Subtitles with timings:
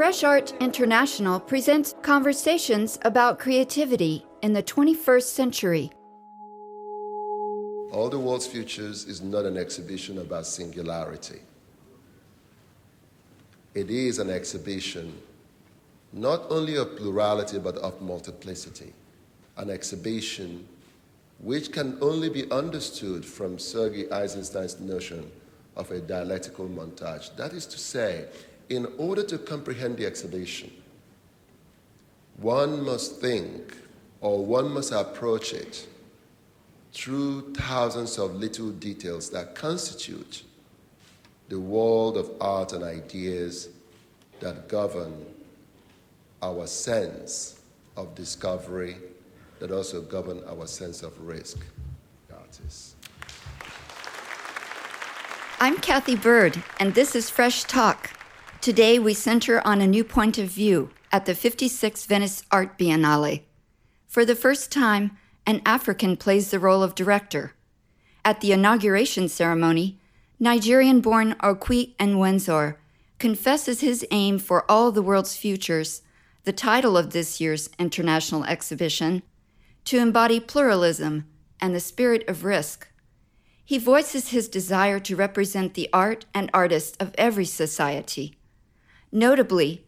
[0.00, 5.90] Fresh Art International presents conversations about creativity in the 21st century.
[7.92, 11.40] All the World's Futures is not an exhibition about singularity.
[13.74, 15.12] It is an exhibition
[16.14, 18.94] not only of plurality but of multiplicity.
[19.58, 20.66] An exhibition
[21.40, 25.30] which can only be understood from Sergei Eisenstein's notion
[25.76, 27.36] of a dialectical montage.
[27.36, 28.28] That is to say,
[28.70, 30.70] in order to comprehend the exhibition,
[32.36, 33.76] one must think
[34.20, 35.86] or one must approach it
[36.92, 40.44] through thousands of little details that constitute
[41.48, 43.68] the world of art and ideas
[44.38, 45.26] that govern
[46.42, 47.60] our sense
[47.96, 48.96] of discovery,
[49.58, 51.58] that also govern our sense of risk.
[52.32, 52.94] Artists.
[55.58, 58.10] I'm Cathy Byrd, and this is Fresh Talk.
[58.60, 63.44] Today we center on a new point of view at the 56th Venice Art Biennale.
[64.06, 67.54] For the first time, an African plays the role of director.
[68.22, 69.98] At the inauguration ceremony,
[70.38, 72.76] Nigerian born Okwui Enwezor
[73.18, 76.02] confesses his aim for all the world's futures,
[76.44, 79.22] the title of this year's international exhibition,
[79.86, 81.24] to embody pluralism
[81.62, 82.88] and the spirit of risk.
[83.64, 88.36] He voices his desire to represent the art and artists of every society
[89.12, 89.84] Notably,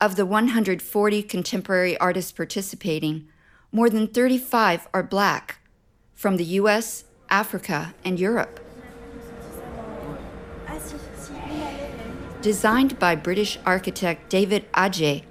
[0.00, 3.28] of the 140 contemporary artists participating,
[3.70, 5.58] more than 35 are black
[6.14, 8.60] from the US, Africa, and Europe.
[12.40, 15.24] Designed by British architect David Adjaye,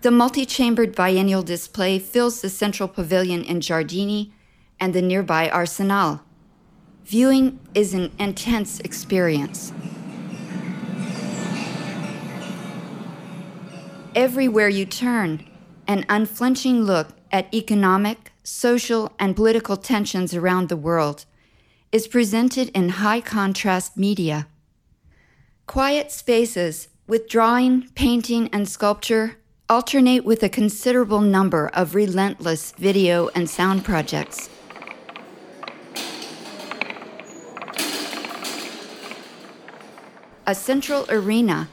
[0.00, 4.32] the multi chambered biennial display fills the central pavilion in Giardini
[4.80, 6.22] and the nearby Arsenal.
[7.04, 9.72] Viewing is an intense experience.
[14.14, 15.48] Everywhere you turn,
[15.88, 21.24] an unflinching look at economic, social, and political tensions around the world
[21.92, 24.48] is presented in high contrast media.
[25.66, 29.38] Quiet spaces with drawing, painting, and sculpture
[29.70, 34.50] alternate with a considerable number of relentless video and sound projects.
[40.46, 41.68] A central arena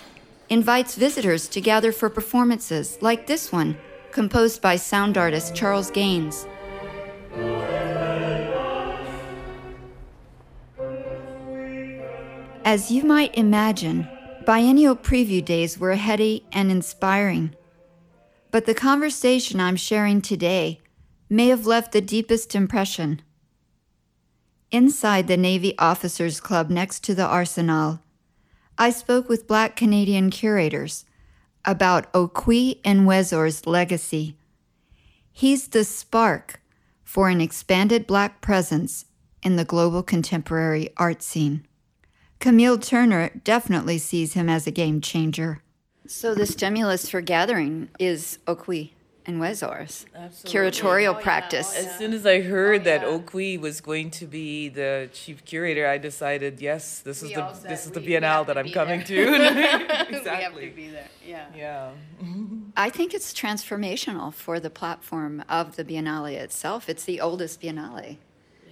[0.50, 3.78] invites visitors to gather for performances like this one,
[4.12, 6.48] composed by sound artist Charles Gaines.
[12.66, 14.08] As you might imagine,
[14.46, 17.56] biennial preview days were heady and inspiring.
[18.52, 20.80] But the conversation I'm sharing today
[21.30, 23.22] may have left the deepest impression.
[24.72, 28.02] Inside the Navy Officers Club next to the Arsenal,
[28.82, 31.04] I spoke with Black Canadian curators
[31.66, 34.38] about Okwui Enwezor's legacy.
[35.34, 36.62] He's the spark
[37.04, 39.04] for an expanded Black presence
[39.44, 41.68] in the global contemporary art scene.
[42.40, 45.62] Camille Turner definitely sees him as a game changer.
[46.08, 48.40] So, the stimulus for gathering is
[49.30, 50.06] Okwui Enwezor's
[50.46, 51.76] curatorial oh, practice.
[51.76, 55.88] As soon as I heard oh, that Okwui was going to be the chief curator,
[55.88, 59.34] I decided, yes, this is the this is the Biennale that I'm coming to.
[60.10, 60.10] exactly.
[60.30, 61.08] We have to be there.
[61.26, 61.46] Yeah.
[61.56, 61.92] Yeah.
[62.78, 66.90] I think it's transformational for the platform of the Biennale itself.
[66.90, 68.18] It's the oldest Biennale,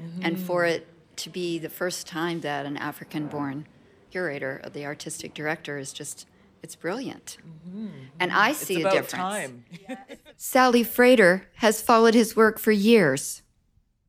[0.01, 0.21] mm-hmm.
[0.21, 3.67] and for it to be the first time that an African-born
[4.11, 6.27] curator, the artistic director, is just
[6.63, 7.37] it's brilliant.
[7.67, 7.87] Mm-hmm.
[8.19, 9.11] And I see a difference.
[9.11, 9.65] Time.
[10.37, 13.41] Sally Frater has followed his work for years.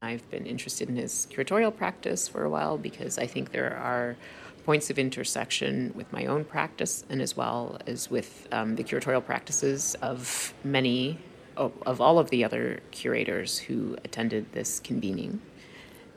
[0.00, 4.16] I've been interested in his curatorial practice for a while because I think there are
[4.64, 9.24] points of intersection with my own practice and as well as with um, the curatorial
[9.24, 11.18] practices of many
[11.56, 15.40] of, of all of the other curators who attended this convening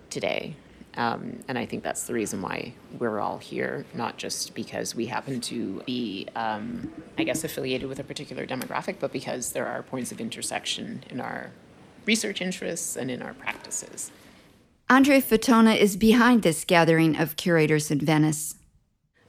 [0.09, 0.56] today.
[0.97, 5.05] Um, and I think that's the reason why we're all here, not just because we
[5.05, 9.83] happen to be, um, I guess, affiliated with a particular demographic, but because there are
[9.83, 11.51] points of intersection in our
[12.05, 14.11] research interests and in our practices.
[14.89, 18.55] Andre Fatona is behind this gathering of curators in Venice.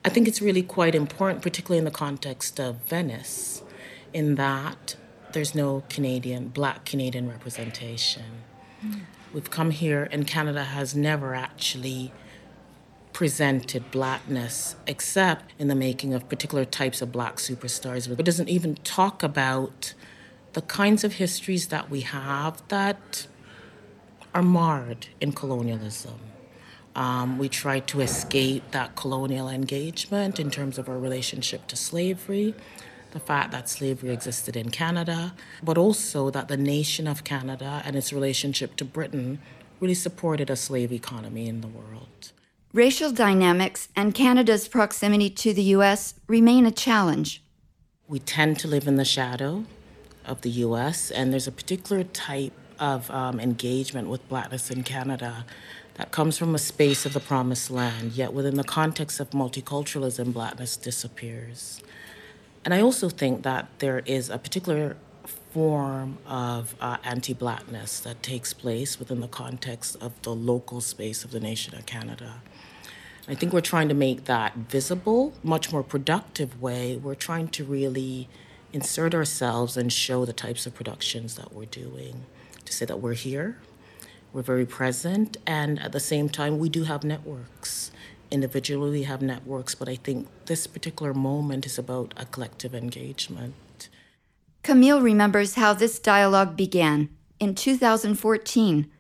[0.04, 3.62] I think it's really quite important, particularly in the context of Venice,
[4.12, 4.96] in that
[5.32, 8.24] there's no Canadian, black Canadian representation.
[8.84, 9.02] Mm.
[9.32, 12.12] We've come here, and Canada has never actually
[13.14, 18.08] presented blackness except in the making of particular types of black superstars.
[18.08, 19.94] But it doesn't even talk about
[20.52, 23.26] the kinds of histories that we have that
[24.34, 26.18] are marred in colonialism.
[26.94, 32.54] Um, we try to escape that colonial engagement in terms of our relationship to slavery.
[33.12, 37.94] The fact that slavery existed in Canada, but also that the nation of Canada and
[37.96, 39.38] its relationship to Britain
[39.80, 42.32] really supported a slave economy in the world.
[42.72, 46.14] Racial dynamics and Canada's proximity to the U.S.
[46.26, 47.42] remain a challenge.
[48.08, 49.64] We tend to live in the shadow
[50.24, 55.44] of the U.S., and there's a particular type of um, engagement with Blackness in Canada
[55.94, 60.32] that comes from a space of the promised land, yet within the context of multiculturalism,
[60.32, 61.82] Blackness disappears.
[62.64, 64.96] And I also think that there is a particular
[65.52, 71.24] form of uh, anti Blackness that takes place within the context of the local space
[71.24, 72.42] of the nation of Canada.
[73.28, 76.96] I think we're trying to make that visible, much more productive way.
[76.96, 78.28] We're trying to really
[78.72, 82.24] insert ourselves and show the types of productions that we're doing
[82.64, 83.58] to say that we're here,
[84.32, 87.91] we're very present, and at the same time, we do have networks.
[88.32, 93.90] Individually, we have networks, but I think this particular moment is about a collective engagement.
[94.62, 98.90] Camille remembers how this dialogue began in 2014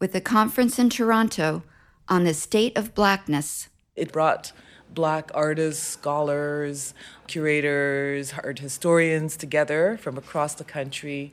[0.00, 1.62] with a conference in Toronto
[2.08, 3.68] on the state of blackness.
[3.94, 4.50] It brought
[4.92, 6.92] black artists, scholars,
[7.28, 11.32] curators, art historians together from across the country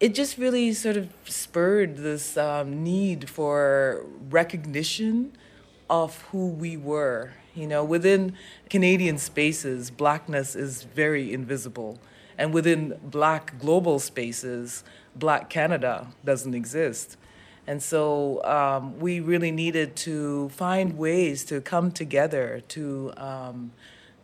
[0.00, 5.32] it just really sort of spurred this um, need for recognition
[5.90, 7.32] of who we were.
[7.54, 8.34] You know, within
[8.70, 11.98] Canadian spaces, blackness is very invisible.
[12.36, 14.84] And within black global spaces,
[15.16, 17.16] black Canada doesn't exist.
[17.66, 23.72] And so um, we really needed to find ways to come together to, um,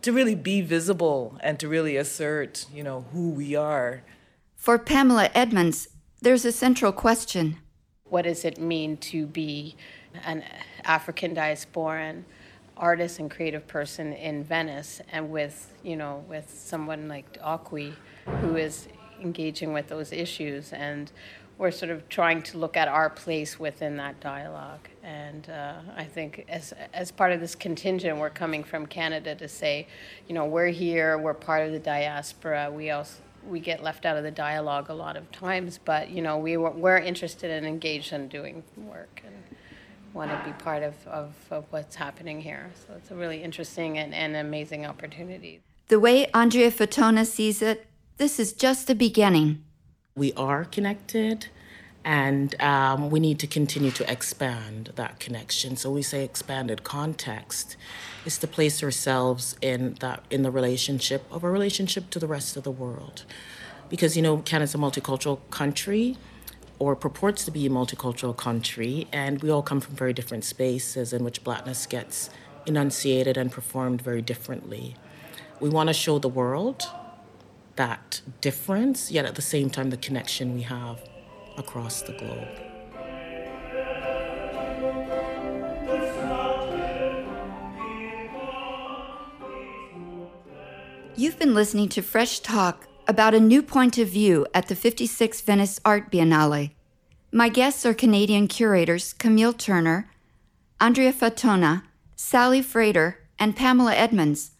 [0.00, 4.02] to really be visible and to really assert, you know, who we are.
[4.56, 5.88] For Pamela Edmonds,
[6.22, 7.58] there's a central question.
[8.14, 9.75] What does it mean to be
[10.25, 10.44] an
[10.84, 12.22] African diasporan
[12.76, 17.93] artist and creative person in Venice and with, you know, with someone like Okwui
[18.40, 18.87] who is
[19.20, 21.11] engaging with those issues and
[21.58, 24.88] we're sort of trying to look at our place within that dialogue.
[25.02, 29.49] And uh, I think as, as part of this contingent, we're coming from Canada to
[29.49, 29.88] say,
[30.28, 32.70] you know, we're here, we're part of the diaspora.
[32.70, 36.23] We also we get left out of the dialogue a lot of times, but you
[36.23, 39.35] know we were, we're interested and engaged in doing work and
[40.12, 42.70] want to be part of, of, of what's happening here.
[42.87, 45.61] So it's a really interesting and, and amazing opportunity.
[45.88, 47.87] The way Andrea Fatona sees it,
[48.17, 49.64] this is just the beginning.
[50.14, 51.49] We are connected
[52.04, 55.76] and um, we need to continue to expand that connection.
[55.76, 57.76] So we say expanded context
[58.26, 62.56] is to place ourselves in that in the relationship of a relationship to the rest
[62.56, 63.24] of the world,
[63.88, 66.16] because you know Canada's a multicultural country,
[66.78, 71.12] or purports to be a multicultural country, and we all come from very different spaces
[71.12, 72.28] in which Blackness gets
[72.66, 74.94] enunciated and performed very differently.
[75.60, 76.82] We want to show the world
[77.76, 81.00] that difference, yet at the same time the connection we have
[81.56, 82.48] across the globe.
[91.16, 95.42] You've been listening to Fresh Talk about a new point of view at the 56th
[95.42, 96.72] Venice Art Biennale.
[97.30, 100.10] My guests are Canadian curators Camille Turner,
[100.81, 101.84] Andrea Fatona,
[102.17, 104.52] Sally Frater, and Pamela Edmonds.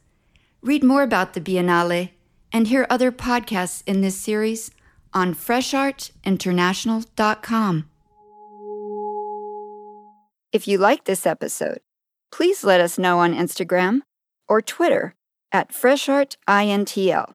[0.62, 2.11] Read more about the Biennale
[2.52, 4.71] and hear other podcasts in this series
[5.14, 7.90] on freshartinternational.com.
[10.52, 11.80] If you like this episode,
[12.30, 14.02] please let us know on Instagram
[14.49, 15.14] or Twitter
[15.52, 17.33] at FreshArtINTL.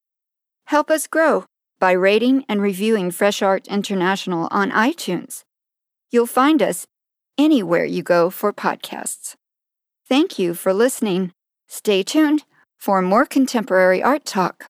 [0.65, 1.45] Help us grow
[1.79, 5.43] by rating and reviewing Fresh Art International on iTunes.
[6.11, 6.85] You'll find us
[7.37, 9.35] anywhere you go for podcasts.
[10.07, 11.31] Thank you for listening.
[11.67, 12.43] Stay tuned
[12.77, 14.65] for more contemporary art talk.